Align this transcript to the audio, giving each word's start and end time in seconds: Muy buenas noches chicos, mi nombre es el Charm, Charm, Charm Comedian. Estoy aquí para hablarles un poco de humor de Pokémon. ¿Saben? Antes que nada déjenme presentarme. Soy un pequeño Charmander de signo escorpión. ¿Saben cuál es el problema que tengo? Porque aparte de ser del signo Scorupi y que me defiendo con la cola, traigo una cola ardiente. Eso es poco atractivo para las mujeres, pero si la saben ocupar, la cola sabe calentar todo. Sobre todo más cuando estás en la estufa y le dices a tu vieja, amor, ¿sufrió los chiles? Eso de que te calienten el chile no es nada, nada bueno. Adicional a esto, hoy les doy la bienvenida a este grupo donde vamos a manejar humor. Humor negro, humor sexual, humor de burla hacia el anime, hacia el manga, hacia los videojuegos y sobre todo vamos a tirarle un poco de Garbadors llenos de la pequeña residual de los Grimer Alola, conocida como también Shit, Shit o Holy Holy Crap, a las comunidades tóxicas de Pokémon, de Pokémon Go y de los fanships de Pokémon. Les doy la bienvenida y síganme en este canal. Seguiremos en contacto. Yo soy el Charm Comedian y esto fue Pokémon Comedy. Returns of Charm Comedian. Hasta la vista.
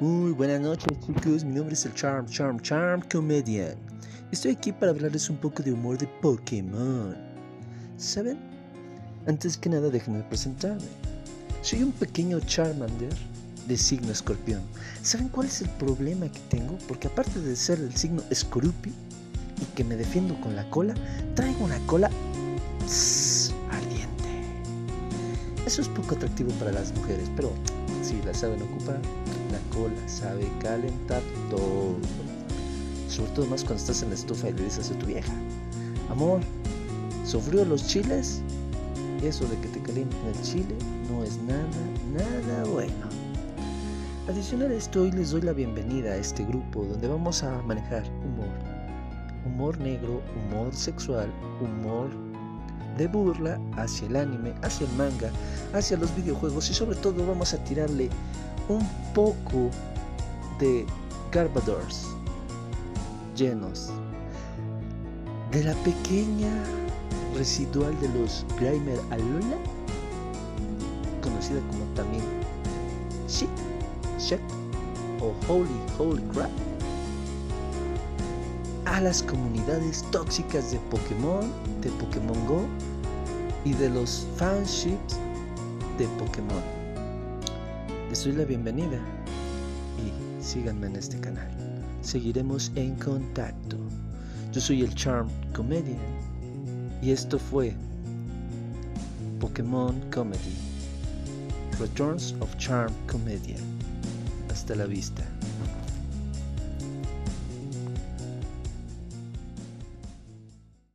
Muy 0.00 0.30
buenas 0.30 0.60
noches 0.60 0.86
chicos, 1.04 1.44
mi 1.44 1.56
nombre 1.56 1.74
es 1.74 1.84
el 1.84 1.92
Charm, 1.92 2.24
Charm, 2.26 2.60
Charm 2.60 3.02
Comedian. 3.10 3.74
Estoy 4.30 4.52
aquí 4.52 4.70
para 4.70 4.92
hablarles 4.92 5.28
un 5.28 5.38
poco 5.38 5.60
de 5.60 5.72
humor 5.72 5.98
de 5.98 6.06
Pokémon. 6.22 7.16
¿Saben? 7.96 8.38
Antes 9.26 9.56
que 9.56 9.68
nada 9.68 9.90
déjenme 9.90 10.22
presentarme. 10.22 10.86
Soy 11.62 11.82
un 11.82 11.90
pequeño 11.90 12.38
Charmander 12.38 13.12
de 13.66 13.76
signo 13.76 14.12
escorpión. 14.12 14.60
¿Saben 15.02 15.30
cuál 15.30 15.48
es 15.48 15.62
el 15.62 15.68
problema 15.70 16.30
que 16.30 16.40
tengo? 16.48 16.78
Porque 16.86 17.08
aparte 17.08 17.40
de 17.40 17.56
ser 17.56 17.80
del 17.80 17.96
signo 17.96 18.22
Scorupi 18.32 18.90
y 18.90 19.64
que 19.74 19.82
me 19.82 19.96
defiendo 19.96 20.40
con 20.40 20.54
la 20.54 20.70
cola, 20.70 20.94
traigo 21.34 21.64
una 21.64 21.78
cola 21.86 22.06
ardiente. 22.06 23.27
Eso 25.68 25.82
es 25.82 25.88
poco 25.88 26.14
atractivo 26.14 26.50
para 26.52 26.72
las 26.72 26.96
mujeres, 26.96 27.30
pero 27.36 27.52
si 28.02 28.22
la 28.22 28.32
saben 28.32 28.62
ocupar, 28.62 28.98
la 29.52 29.58
cola 29.76 30.08
sabe 30.08 30.50
calentar 30.62 31.20
todo. 31.50 31.94
Sobre 33.06 33.30
todo 33.32 33.46
más 33.48 33.64
cuando 33.64 33.82
estás 33.82 34.02
en 34.02 34.08
la 34.08 34.14
estufa 34.14 34.48
y 34.48 34.54
le 34.54 34.64
dices 34.64 34.90
a 34.90 34.98
tu 34.98 35.04
vieja, 35.04 35.30
amor, 36.08 36.40
¿sufrió 37.26 37.66
los 37.66 37.86
chiles? 37.86 38.40
Eso 39.22 39.44
de 39.44 39.60
que 39.60 39.68
te 39.68 39.82
calienten 39.82 40.18
el 40.28 40.40
chile 40.40 40.74
no 41.10 41.22
es 41.22 41.36
nada, 41.42 41.68
nada 42.14 42.64
bueno. 42.70 43.06
Adicional 44.26 44.70
a 44.70 44.74
esto, 44.74 45.02
hoy 45.02 45.12
les 45.12 45.32
doy 45.32 45.42
la 45.42 45.52
bienvenida 45.52 46.12
a 46.12 46.16
este 46.16 46.46
grupo 46.46 46.84
donde 46.84 47.08
vamos 47.08 47.42
a 47.42 47.60
manejar 47.64 48.04
humor. 48.24 48.48
Humor 49.44 49.78
negro, 49.80 50.22
humor 50.34 50.74
sexual, 50.74 51.30
humor 51.60 52.08
de 52.98 53.06
burla 53.06 53.58
hacia 53.76 54.08
el 54.08 54.16
anime, 54.16 54.52
hacia 54.62 54.86
el 54.86 54.92
manga, 54.94 55.30
hacia 55.72 55.96
los 55.96 56.14
videojuegos 56.16 56.70
y 56.70 56.74
sobre 56.74 56.96
todo 56.96 57.26
vamos 57.26 57.52
a 57.54 57.62
tirarle 57.64 58.08
un 58.68 58.86
poco 59.14 59.70
de 60.58 60.86
Garbadors 61.32 62.06
llenos 63.36 63.90
de 65.52 65.64
la 65.64 65.74
pequeña 65.76 66.50
residual 67.34 67.98
de 68.00 68.08
los 68.18 68.44
Grimer 68.58 68.98
Alola, 69.10 69.56
conocida 71.22 71.60
como 71.68 71.84
también 71.94 72.24
Shit, 73.28 73.48
Shit 74.18 74.40
o 75.20 75.32
Holy 75.50 75.68
Holy 75.98 76.22
Crap, 76.32 76.50
a 78.86 79.00
las 79.00 79.22
comunidades 79.22 80.02
tóxicas 80.10 80.72
de 80.72 80.78
Pokémon, 80.90 81.50
de 81.82 81.90
Pokémon 81.90 82.46
Go 82.46 82.62
y 83.64 83.72
de 83.74 83.90
los 83.90 84.26
fanships 84.36 85.16
de 85.98 86.06
Pokémon. 86.16 86.62
Les 88.08 88.24
doy 88.24 88.32
la 88.34 88.44
bienvenida 88.44 88.98
y 89.98 90.42
síganme 90.42 90.86
en 90.86 90.94
este 90.94 91.18
canal. 91.18 91.50
Seguiremos 92.02 92.70
en 92.76 92.94
contacto. 92.94 93.76
Yo 94.52 94.60
soy 94.60 94.82
el 94.82 94.94
Charm 94.94 95.28
Comedian 95.52 95.98
y 97.02 97.10
esto 97.10 97.36
fue 97.38 97.74
Pokémon 99.40 100.00
Comedy. 100.12 100.56
Returns 101.80 102.32
of 102.40 102.56
Charm 102.58 102.92
Comedian. 103.08 103.62
Hasta 104.50 104.76
la 104.76 104.86
vista. 104.86 105.24